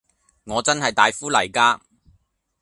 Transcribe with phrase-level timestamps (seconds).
[0.45, 1.79] 我真係大夫嚟㗎